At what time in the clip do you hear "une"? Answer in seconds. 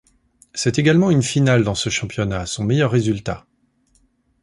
1.11-1.21